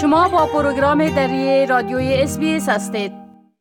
شما 0.00 0.28
با 0.28 0.46
پروگرام 0.46 1.08
دری 1.08 1.66
رادیوی 1.66 2.14
اس 2.14 2.38
هستید 2.68 3.12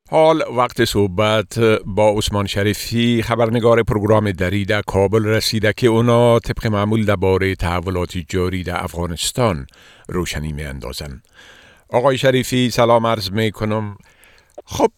حال 0.09 0.43
وقت 0.57 0.85
صحبت 0.85 1.59
با 1.85 2.09
عثمان 2.17 2.47
شریفی 2.47 3.21
خبرنگار 3.21 3.83
پروگرام 3.83 4.31
دری 4.31 4.65
در 4.65 4.81
کابل 4.81 5.25
رسیده 5.25 5.73
که 5.73 5.87
اونا 5.87 6.39
طبق 6.39 6.67
معمول 6.67 7.05
درباره 7.05 7.55
تحولات 7.55 8.17
جاری 8.17 8.63
در 8.63 8.83
افغانستان 8.83 9.67
روشنی 10.09 10.53
می 10.53 10.63
اندازن. 10.63 11.21
آقای 11.89 12.17
شریفی 12.17 12.69
سلام 12.69 13.05
عرض 13.05 13.31
می 13.31 13.51
کنم 13.51 13.97
خب 14.65 14.91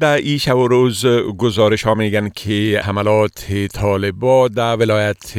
در 0.00 0.16
این 0.16 0.38
شب 0.38 0.56
و 0.56 0.68
روز 0.68 1.06
گزارش 1.38 1.82
ها 1.82 1.94
میگن 1.94 2.28
که 2.28 2.80
حملات 2.84 3.52
طالبا 3.80 4.48
در 4.48 4.76
ولایت 4.76 5.34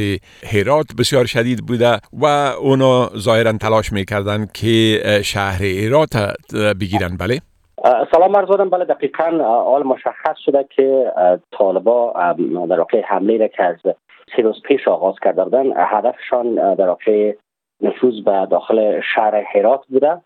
هرات 0.53 0.85
بسیار 0.99 1.25
شدید 1.25 1.65
بوده 1.67 1.97
و 2.13 2.25
اونا 2.59 3.09
ظاهرا 3.17 3.51
تلاش 3.51 3.93
می‌کردن 3.93 4.47
که 4.53 5.01
شهر 5.23 5.63
هرات 5.63 6.35
بگیرن. 6.81 7.17
بله؟ 7.19 7.39
سلام 8.11 8.37
عرض 8.37 8.69
بله 8.69 8.85
دقیقا 8.85 9.43
آل 9.45 9.83
مشخص 9.83 10.37
شده 10.45 10.65
که 10.75 11.11
طالبا 11.51 12.13
در 12.69 12.79
واقع 12.79 13.01
حمله 13.01 13.37
را 13.37 13.47
که 13.47 13.63
از 13.63 13.75
سه 14.35 14.41
روز 14.41 14.61
پیش 14.61 14.87
آغاز 14.87 15.15
کرده 15.21 15.43
بودن 15.43 15.65
هدفشان 15.77 16.75
در 16.75 16.87
واقع 16.87 17.33
نفوذ 17.81 18.23
به 18.25 18.47
داخل 18.51 19.01
شهر 19.15 19.43
هرات 19.55 19.81
بوده. 19.89 20.21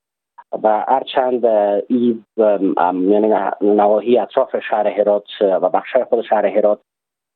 و 0.64 0.86
هرچند 0.88 1.46
این 1.88 2.26
یعنی 3.12 3.34
نواحی 3.62 4.18
اطراف 4.18 4.60
شهر 4.70 4.88
هرات 4.88 5.28
و 5.42 5.70
بخش 5.70 5.96
خود 5.96 6.22
شهر 6.22 6.46
هرات 6.46 6.80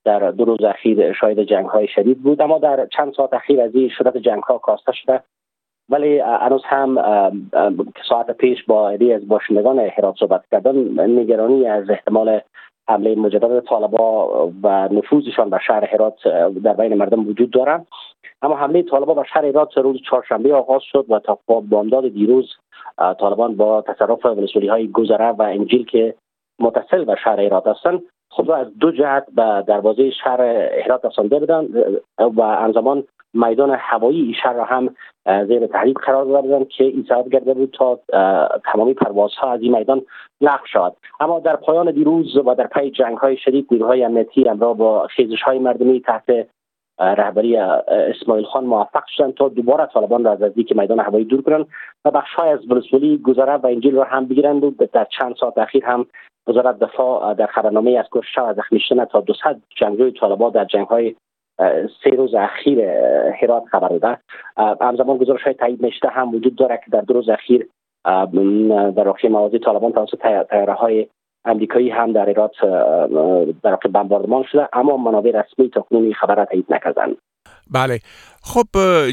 در 0.06 0.32
دو 0.32 0.46
روز 0.46 0.64
اخیر 0.64 1.14
شاید 1.14 1.40
جنگ 1.40 1.66
های 1.66 1.88
شدید 1.88 2.24
بود 2.24 2.42
اما 2.42 2.60
در 2.60 2.86
چند 2.86 3.14
ساعت 3.14 3.34
اخیر 3.34 3.62
از 3.62 3.76
این 3.76 3.90
شدت 3.90 4.18
جنگ 4.18 4.44
ها 4.44 4.58
کاسته 4.58 4.92
شده. 4.92 5.24
ولی 5.90 6.20
هنوز 6.20 6.62
هم 6.66 6.96
ساعت 8.10 8.32
پیش 8.32 8.64
با 8.64 8.90
عده 8.90 9.16
از 9.16 9.28
باشندگان 9.28 9.80
هرات 9.80 10.16
صحبت 10.20 10.44
کردن 10.52 11.10
نگرانی 11.20 11.68
از 11.68 11.90
احتمال 11.90 12.42
حمله 12.92 13.16
مجدد 13.16 13.60
طالبا 13.60 14.48
و 14.64 14.90
نفوذشان 14.92 15.50
به 15.50 15.60
شهر 15.68 15.86
هرات 15.86 16.28
در 16.64 16.74
بین 16.74 16.94
مردم 16.94 17.28
وجود 17.28 17.52
دارند. 17.52 17.88
اما 18.42 18.56
حمله 18.56 18.84
طالبا 18.84 19.14
به 19.14 19.24
شهر 19.34 19.46
هرات 19.46 19.78
روز 19.78 20.02
چهارشنبه 20.10 20.54
آغاز 20.54 20.82
شد 20.84 21.06
و 21.10 21.20
تا 21.20 21.40
بامداد 21.48 22.08
دیروز 22.08 22.50
طالبان 23.20 23.56
با 23.56 23.82
تصرف 23.82 24.26
ولسولی 24.26 24.68
های 24.68 24.88
گذره 24.88 25.32
و 25.32 25.42
انجیل 25.42 25.86
که 25.86 26.16
متصل 26.60 27.06
به 27.06 27.16
شهر 27.24 27.40
هرات 27.40 27.68
هستند 27.68 28.02
خود 28.30 28.50
را 28.50 28.56
از 28.56 28.78
دو 28.80 28.92
جهت 28.92 29.26
به 29.36 29.64
دروازه 29.68 30.12
شهر 30.12 30.42
هرات 30.86 31.06
رسانده 31.06 31.40
بودند 31.40 31.76
و 32.18 32.42
انزمان 32.42 33.04
میدان 33.34 33.76
هوایی 33.80 34.36
شهر 34.44 34.54
را 34.54 34.64
هم 34.64 34.96
زیر 35.48 35.68
تحریک 35.68 35.98
قرار 35.98 36.26
دادن 36.26 36.66
که 36.66 36.94
سبب 37.10 37.32
کرده 37.32 37.54
بود 37.54 37.76
تا 37.78 38.00
تمامی 38.74 38.94
پروازها 38.94 39.52
از 39.52 39.62
این 39.62 39.78
میدان 39.78 40.02
لغو 40.42 40.66
شود. 40.66 40.94
اما 41.20 41.40
در 41.40 41.56
پایان 41.56 41.92
دیروز 41.92 42.38
و 42.38 42.56
در 42.56 42.68
پی 42.68 42.92
جنگ 42.92 43.18
های 43.18 43.38
شدید 43.38 43.68
نیروهای 43.72 44.04
امنیتی 44.04 44.48
همراه 44.48 44.78
با 44.78 45.08
خیزش 45.08 45.42
های 45.42 45.60
مردمی 45.60 46.02
تحت 46.02 46.48
رهبری 47.00 47.58
اسماعیل 47.58 48.46
خان 48.46 48.66
موفق 48.66 49.04
شدن 49.08 49.32
تا 49.32 49.50
دوباره 49.50 49.86
طالبان 49.86 50.24
را 50.24 50.32
از 50.32 50.42
نزدیک 50.42 50.76
میدان 50.76 51.00
هوایی 51.00 51.26
دور 51.26 51.42
کنند 51.42 51.68
و 52.06 52.12
بخش 52.12 52.34
های 52.34 52.50
از 52.50 52.72
ولسوالی 52.72 53.18
گذره 53.18 53.54
و 53.54 53.68
انجیل 53.68 53.96
را 53.96 54.04
هم 54.04 54.26
بگیرند 54.26 54.64
و 54.64 54.72
در 54.94 55.08
چند 55.20 55.36
ساعت 55.36 55.58
اخیر 55.58 55.86
هم 55.86 56.06
وزارت 56.48 56.80
دفاع 56.80 57.34
در 57.34 57.48
خبرنامه 57.48 57.92
از 57.92 58.06
کشته 58.12 58.42
و 58.42 58.54
زخمی 58.54 58.80
شدن 58.80 59.06
تا 59.06 59.22
200 59.22 59.44
جنگجوی 59.76 60.12
طالبان 60.12 60.52
در 60.52 60.66
جنگ 60.66 60.88
های 60.88 61.16
سه 62.04 62.10
روز 62.10 62.34
اخیر 62.34 62.82
هرات 63.42 63.64
خبر 63.72 63.88
داده 63.88 64.18
همزمان 64.82 65.18
گزارش 65.18 65.42
های 65.44 65.54
تایید 65.54 65.86
نشده 65.86 66.10
هم 66.10 66.36
وجود 66.36 66.56
داره 66.56 66.80
که 66.86 66.92
در 66.92 67.02
دو 67.02 67.14
روز 67.14 67.30
اخیر 67.30 67.68
در 68.96 69.08
واقع 69.08 69.30
موازی 69.30 69.60
طالبان 69.60 69.92
توسط 69.92 70.18
تیاره 70.50 70.74
های 70.74 71.08
امریکایی 71.46 71.90
هم 71.90 72.14
در 72.14 72.26
ایرات 72.26 72.52
در 73.64 73.72
واقع 73.72 73.90
بمباردمان 73.90 74.44
شده 74.52 74.70
اما 74.74 74.98
منابع 74.98 75.32
رسمی 75.32 75.70
تا 75.70 75.82
کنون 75.82 76.14
خبر 76.14 76.36
را 76.36 76.46
تایید 76.46 76.66
نکردند. 76.70 77.18
بله. 77.72 78.00
خب 78.44 78.68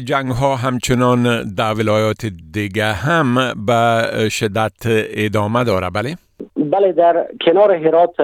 جنگ 0.05 0.31
ها 0.31 0.55
همچنان 0.55 1.53
در 1.57 1.73
ولایات 1.73 2.25
دیگه 2.53 2.85
هم 2.85 3.35
به 3.67 4.29
شدت 4.29 4.83
ادامه 5.25 5.63
داره. 5.63 5.89
بله؟ 5.89 6.15
بله 6.71 6.91
در 6.91 7.27
کنار 7.41 7.73
هرات 7.73 8.17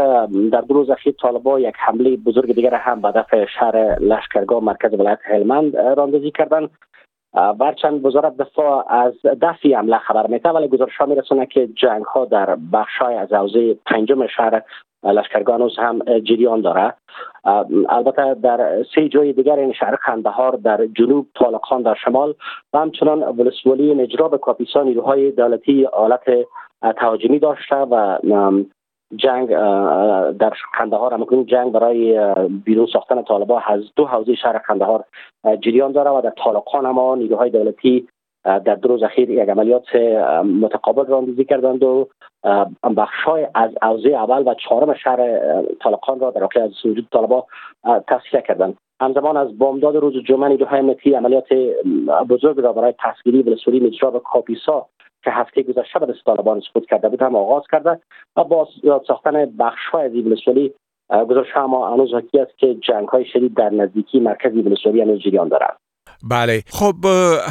در 0.51 0.61
دو 0.61 0.73
روز 0.73 0.89
اخیر 0.89 1.13
طالبا 1.22 1.59
یک 1.59 1.75
حمله 1.78 2.17
بزرگ 2.17 2.53
دیگر 2.53 2.73
هم 2.73 3.01
به 3.01 3.11
دفع 3.11 3.45
شهر 3.45 4.00
لشکرگاه 4.00 4.63
مرکز 4.63 4.94
ولایت 4.94 5.19
هلمند 5.23 5.78
راندازی 5.78 6.31
کردند. 6.31 6.69
برچند 7.59 8.06
وزارت 8.06 8.38
دفاع 8.38 8.94
از 8.94 9.13
دفعی 9.41 9.73
حمله 9.73 9.97
خبر 9.97 10.28
میده 10.28 10.50
ولی 10.50 10.67
گزارش 10.67 10.97
ها 10.97 11.06
میرسونه 11.06 11.45
که 11.45 11.67
جنگ 11.67 12.03
ها 12.03 12.25
در 12.25 12.57
بخش 12.73 12.97
های 12.97 13.16
از 13.16 13.33
حوزه 13.33 13.73
پنجم 13.85 14.28
شهر 14.28 14.62
لشکرگاه 15.03 15.72
هم 15.77 16.00
جریان 16.00 16.62
داره. 16.62 16.94
البته 17.89 18.33
در 18.33 18.83
سه 18.95 19.09
جای 19.09 19.33
دیگر 19.33 19.59
این 19.59 19.73
شهر 19.73 19.95
خندهار 19.95 20.56
در 20.56 20.85
جنوب 20.85 21.27
طالقان 21.35 21.81
در 21.81 21.95
شمال 22.06 22.35
و 22.73 22.77
همچنان 22.77 23.23
ولسوالی 23.23 23.94
نجراب 23.94 24.38
کاپیسا 24.38 24.83
نیروهای 24.83 25.31
دولتی 25.31 25.85
آلت 25.85 26.23
تهاجمی 26.81 27.40
داشته 27.40 27.75
و 27.75 28.18
جنگ 29.16 29.50
در 30.38 30.53
قندهار 30.78 31.13
همکنون 31.13 31.46
جنگ 31.46 31.72
برای 31.72 32.34
بیرون 32.66 32.88
ساختن 32.94 33.22
طالبان 33.22 33.62
از 33.66 33.81
دو 33.96 34.06
حوزه 34.06 34.36
شهر 34.36 34.58
قندهار 34.58 35.03
جریان 35.59 35.91
داره 35.91 36.09
و 36.09 36.22
در 36.22 36.34
طالقان 36.44 36.86
اما 36.86 37.16
نیروهای 37.16 37.50
دولتی 37.50 38.08
در 38.45 38.75
دو 38.75 38.89
روز 38.89 39.03
اخیر 39.03 39.29
یک 39.29 39.50
عملیات 39.50 39.95
متقابل 40.61 41.06
راندازی 41.06 41.45
کردند 41.45 41.83
و 41.83 42.07
بخشای 42.97 43.47
از 43.56 43.72
حوزه 43.81 44.09
اول 44.09 44.47
و 44.47 44.53
چهارم 44.53 44.94
شهر 44.94 45.39
طالقان 45.81 46.19
را 46.19 46.31
در 46.31 46.41
واقع 46.41 46.63
از 46.63 46.72
وجود 46.85 47.07
طالبا 47.11 47.45
تصفیه 48.07 48.41
کردند. 48.41 48.78
همزمان 49.01 49.38
از 49.38 49.57
بامداد 49.57 49.95
روز 49.95 50.13
جمعه 50.23 50.50
نیروهای 50.50 50.79
امنیتی 50.79 51.13
عملیات 51.13 51.53
بزرگ 52.29 52.59
را 52.59 52.73
برای 52.73 52.94
تصویری 53.00 53.41
ولسوالی 53.41 53.79
مجرا 53.79 54.11
و 54.11 54.19
کاپیسا 54.19 54.85
که 55.23 55.31
هفته 55.31 55.63
گذشته 55.63 56.00
به 56.00 56.13
طالبان 56.25 56.59
سقوط 56.59 56.85
کرده 56.85 57.09
بود 57.09 57.22
هم 57.22 57.35
آغاز 57.35 57.63
کرده 57.72 58.00
و 58.35 58.44
با 58.44 58.67
ساختن 59.07 59.45
بخش 59.45 59.88
های 59.91 60.06
از 60.06 60.16
ولسوالی 60.16 60.73
گزارش 61.09 61.47
هم 61.51 61.69
هنوز 61.69 62.13
حکی 62.13 62.39
است 62.39 62.57
که 62.57 62.73
جنگ 62.73 63.07
های 63.07 63.25
شدید 63.25 63.53
در 63.53 63.69
نزدیکی 63.69 64.19
مرکز 64.19 64.53
ولسوالی 64.53 65.01
هنوز 65.01 65.19
جریان 65.19 65.47
دارد. 65.47 65.77
بله 66.24 66.64
خب 66.70 66.96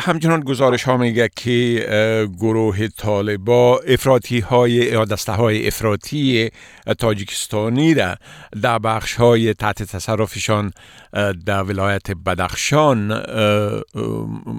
همچنان 0.01 0.41
گزارش 0.41 0.85
ها 0.85 0.97
میگه 0.97 1.29
که 1.37 1.87
گروه 2.41 2.89
طالبا 2.89 3.79
افراطی 3.89 4.41
های 4.41 4.71
یا 4.71 5.05
دسته 5.05 5.33
های 5.33 5.67
افراطی 5.67 6.51
تاجیکستانی 6.99 7.95
را 7.95 8.15
در 8.63 8.79
بخش 8.79 9.15
های 9.17 9.55
تحت 9.55 9.83
تصرفشان 9.83 10.71
در 11.47 11.63
ولایت 11.63 12.11
بدخشان 12.27 13.13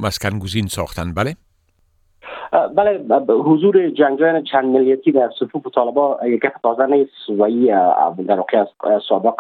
مسکن 0.04 0.40
گزین 0.40 0.68
ساختن 0.68 1.14
بله؟ 1.14 1.36
بله 2.76 3.00
حضور 3.30 3.90
جنگجویان 3.90 4.44
چند 4.44 4.66
ملیتی 4.66 5.12
در 5.12 5.30
صفوف 5.40 5.64
طالبا 5.76 6.20
یک 6.26 6.42
تازه 6.64 6.86
نیست 6.86 7.30
و 7.30 7.50
در 8.28 8.36
واقع 8.38 8.66
سابق 9.10 9.36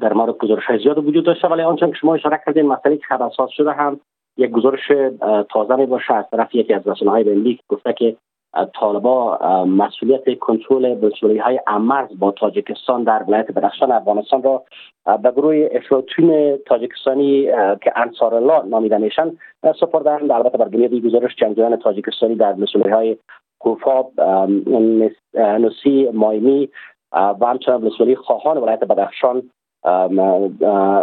در 0.00 0.12
مورد 0.12 0.38
گزارش 0.38 0.64
های 0.64 0.78
زیاد 0.78 0.98
وجود 0.98 1.24
داشته 1.24 1.48
ولی 1.48 1.62
آنچه 1.62 1.86
که 1.86 1.92
شما 2.00 2.14
اشاره 2.14 2.40
کردین 2.46 2.66
مسئله 2.66 2.96
که 2.96 3.04
خبرساز 3.08 3.50
شده 3.50 3.72
هم 3.72 4.00
یک 4.36 4.50
گزارش 4.50 4.92
تازه 5.50 5.76
می 5.76 5.86
باشه 5.86 6.14
از 6.14 6.24
طرف 6.30 6.54
یکی 6.54 6.74
از 6.74 6.88
رسانه 6.88 7.10
های 7.10 7.58
گفته 7.68 7.92
که 7.92 8.16
طالبا 8.74 9.38
مسئولیت 9.64 10.38
کنترل 10.38 10.94
بسوری 10.94 11.38
های 11.38 11.60
امرز 11.66 12.18
با 12.18 12.30
تاجیکستان 12.30 13.04
در 13.04 13.24
ولایت 13.28 13.52
بدخشان 13.52 13.92
افغانستان 13.92 14.42
را 14.42 14.62
به 15.22 15.30
گروه 15.30 15.68
افراطین 15.72 16.56
تاجیکستانی 16.56 17.44
که 17.82 17.92
انصار 17.96 18.34
الله 18.34 18.62
نامیده 18.66 18.98
میشن 18.98 19.36
سپردند 19.80 20.32
البته 20.32 20.58
بر 20.58 20.68
بنیاد 20.68 20.94
گزارش 20.94 21.36
جنگجویان 21.36 21.76
تاجیکستانی 21.76 22.34
در 22.34 22.54
مسئولی 22.54 22.90
های 22.90 23.16
کوفاب 23.58 24.12
نسی 25.34 26.08
مایمی 26.12 26.68
و 27.12 27.46
همچنان 27.46 27.84
مسئولی 27.84 28.16
خواهان 28.16 28.58
ولایت 28.58 28.84
بدخشان 28.84 29.42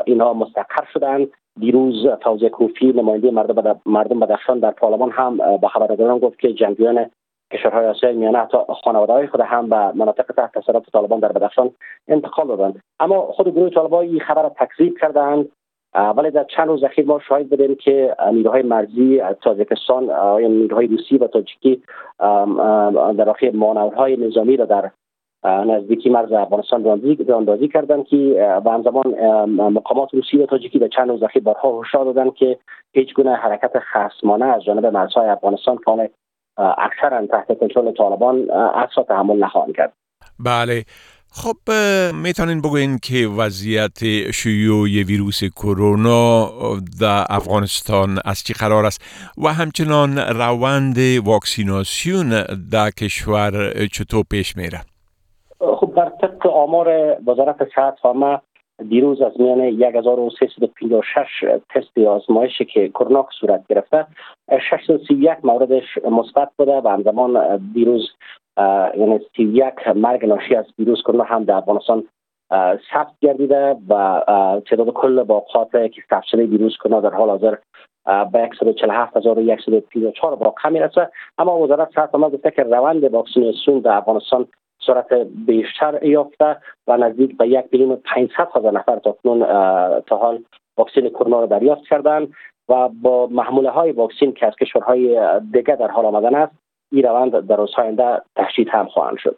اینها 0.05 0.33
مستقر 0.33 0.85
شدند. 0.93 1.27
دیروز 1.59 2.07
فوزی 2.23 2.49
کوفی 2.49 2.87
نماینده 2.91 3.31
مردم 3.85 4.19
بدخشان 4.19 4.59
در 4.59 4.71
پارلمان 4.71 5.11
هم 5.11 5.37
به 5.37 5.67
خبرنگاران 5.67 6.19
گفت 6.19 6.39
که 6.39 6.53
جنگجویان 6.53 7.09
کشورهای 7.53 7.87
آسیای 7.87 8.15
میانه 8.15 8.37
حتی 8.37 8.57
خانواده 8.83 9.13
های 9.13 9.27
خود 9.27 9.41
هم 9.41 9.69
به 9.69 9.91
مناطق 9.91 10.25
تحت 10.37 10.51
تسلط 10.51 10.89
طالبان 10.93 11.19
در 11.19 11.31
بدخشان 11.31 11.71
انتقال 12.07 12.47
دادند. 12.47 12.81
اما 12.99 13.21
خود 13.21 13.49
گروه 13.49 13.69
طالبان 13.69 14.05
این 14.05 14.19
خبر 14.19 14.43
را 14.43 14.49
تکذیب 14.49 14.97
کردند. 15.01 15.49
ولی 15.93 16.31
در 16.31 16.43
چند 16.43 16.67
روز 16.67 16.83
اخیر 16.83 17.05
ما 17.05 17.19
شاهد 17.19 17.49
بودیم 17.49 17.75
که 17.75 18.15
نیروهای 18.33 18.61
مرزی 18.61 19.21
تاجیکستان 19.41 20.03
نیروهای 20.41 20.87
روسی 20.87 21.17
و 21.17 21.27
تاجیکی 21.27 21.83
در 23.17 23.25
واقع 23.25 23.51
مانورهای 23.53 24.17
نظامی 24.17 24.57
را 24.57 24.65
در 24.65 24.91
نزدیکی 25.43 26.09
مرز 26.09 26.31
افغانستان 26.31 26.83
راندازی 27.27 27.67
کردند 27.67 28.05
که 28.05 28.17
به 28.63 28.71
همزمان 28.71 29.07
مقامات 29.49 30.13
روسی 30.13 30.37
و 30.37 30.45
تاجیکی 30.45 30.79
در 30.79 30.87
چند 30.87 31.09
روز 31.09 31.23
اخیر 31.23 31.43
بارها 31.43 31.81
هشدار 31.81 32.05
دادند 32.05 32.33
که 32.33 32.57
هیچ 32.93 33.13
گونه 33.13 33.35
حرکت 33.35 33.71
خصمانه 33.93 34.45
از 34.45 34.63
جانب 34.63 34.85
مرزهای 34.85 35.29
افغانستان 35.29 35.77
کان 35.77 36.09
اکثرا 36.57 37.27
تحت 37.27 37.59
کنترل 37.59 37.91
طالبان 37.91 38.51
اصلا 38.51 39.03
تحمل 39.03 39.37
نخواهند 39.37 39.75
کرد. 39.75 39.93
بله. 40.39 40.83
خب 41.31 41.73
می‌تونین 42.23 42.61
بگوین 42.61 42.97
که 43.03 43.27
وضعیت 43.27 44.31
شیوع 44.31 44.87
ویروس 44.87 45.43
کرونا 45.43 46.49
در 47.01 47.25
افغانستان 47.29 48.19
از 48.25 48.43
چی 48.43 48.53
قرار 48.53 48.85
است 48.85 49.01
و 49.43 49.47
همچنان 49.53 50.17
روند 50.17 50.97
واکسیناسیون 51.25 52.29
در 52.71 52.89
کشور 52.89 53.71
چطور 53.91 54.23
پیش 54.31 54.57
میره 54.57 54.88
خب 55.59 55.87
بر 55.95 56.09
طبق 56.09 56.47
آمار 56.47 57.17
وزارت 57.27 57.69
صحت 57.75 57.97
عامه 58.03 58.39
دیروز 58.89 59.21
از 59.21 59.31
میان 59.39 59.59
1356 59.59 61.45
تست 61.69 61.97
آزمایشی 61.97 62.65
که 62.65 62.89
کرونا 62.89 63.27
صورت 63.39 63.67
گرفته 63.69 64.07
631 64.69 65.37
موردش 65.43 65.97
مثبت 66.11 66.49
بوده 66.57 66.81
و 66.81 66.87
همزمان 66.87 67.57
دیروز 67.73 68.09
یعنی 68.97 69.19
31 69.37 69.87
مرگ 69.95 70.25
ناشی 70.25 70.55
از 70.55 70.65
ویروس 70.79 71.01
کرونا 71.01 71.23
هم 71.23 71.43
در 71.43 71.55
افغانستان 71.55 72.03
ثبت 72.93 73.11
گردیده 73.21 73.75
و 73.89 74.21
تعداد 74.69 74.89
کل 74.93 75.23
باقات 75.23 75.71
که 75.71 76.01
شده 76.31 76.45
ویروس 76.45 76.77
کرونا 76.77 77.01
در 77.01 77.15
حال 77.15 77.29
حاضر 77.29 77.55
به 78.05 78.39
147134 78.43 80.35
باقی 80.35 80.69
می‌رسه. 80.69 81.09
اما 81.37 81.59
وزارت 81.59 81.89
صحت 81.95 82.11
گفته 82.11 82.51
که 82.51 82.63
روند 82.63 83.03
واکسیناسیون 83.03 83.79
در 83.79 83.97
افغانستان 83.97 84.47
سرعت 84.87 85.13
بیشتر 85.47 86.03
یافته 86.03 86.57
و 86.87 86.97
نزدیک 86.97 87.37
به 87.37 87.47
یک 87.47 87.65
میلیون 87.71 87.95
500 87.95 88.47
هزار 88.55 88.73
نفر 88.73 88.99
تا 88.99 89.11
کنون 89.11 89.39
تا 90.01 90.17
حال 90.17 90.43
واکسین 90.77 91.09
کرونا 91.09 91.39
را 91.39 91.45
دریافت 91.45 91.81
کردند 91.89 92.33
و 92.69 92.89
با 92.89 93.27
محموله 93.27 93.69
های 93.69 93.91
واکسین 93.91 94.33
که 94.33 94.47
از 94.47 94.53
کشورهای 94.61 95.21
دیگه 95.53 95.75
در 95.75 95.87
حال 95.87 96.05
آمدن 96.05 96.35
است 96.35 96.51
این 96.91 97.03
روند 97.03 97.47
در 97.47 97.55
روزهای 97.55 97.85
آینده 97.85 98.21
تشدید 98.35 98.67
هم 98.69 98.87
خواهند 98.87 99.17
شد. 99.17 99.37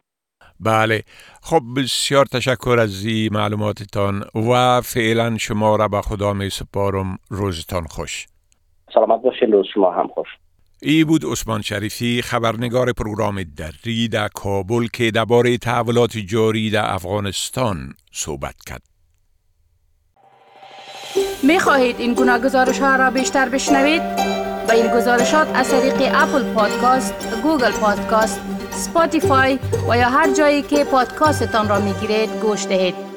بله. 0.60 1.02
خب 1.42 1.62
بسیار 1.78 2.26
تشکر 2.26 2.78
از 2.80 3.06
این 3.06 3.30
معلوماتتان 3.34 4.24
و 4.36 4.82
فعلا 4.82 5.38
شما 5.38 5.76
را 5.76 5.88
به 5.88 6.02
خدا 6.02 6.34
می 6.34 6.50
سپارم. 6.50 7.18
روزتان 7.30 7.84
خوش. 7.84 8.28
سلامت 8.94 9.22
باشین 9.22 9.52
روز 9.52 9.66
شما 9.74 9.92
هم 9.92 10.08
خوش. 10.08 10.28
ای 10.84 11.04
بود 11.04 11.26
عثمان 11.26 11.62
شریفی 11.62 12.22
خبرنگار 12.22 12.94
پروگرام 12.94 13.44
دری 13.44 14.08
در 14.08 14.28
کابل 14.28 14.88
که 14.88 15.12
درباره 15.12 15.58
تحولات 15.58 16.18
جاری 16.18 16.70
در 16.70 16.94
افغانستان 16.94 17.94
صحبت 18.12 18.56
کرد. 18.66 18.82
می 21.44 21.60
خواهید 21.60 22.00
این 22.00 22.14
گونه 22.14 22.40
گزارش 22.40 22.80
ها 22.80 22.96
را 22.96 23.12
بیشتر 23.12 23.50
بشنوید؟ 23.50 24.02
با 24.68 24.74
این 24.74 24.88
گزارشات 24.98 25.48
از 25.54 25.70
طریق 25.70 26.12
Apple 26.16 26.54
Podcast، 26.54 27.14
Google 27.44 27.72
Podcast، 27.72 28.42
Spotify 28.72 29.60
و 29.90 29.98
یا 29.98 30.10
هر 30.10 30.34
جایی 30.34 30.62
که 30.62 30.84
پادکاستتان 30.84 31.70
را 31.70 31.80
می 31.80 31.94
گیرید 31.94 32.30
گوش 32.30 32.66
دهید. 32.66 33.11